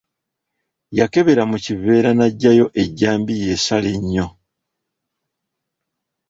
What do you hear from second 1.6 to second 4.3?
kiveera n’aggyayo ejjambiya esala ennyo.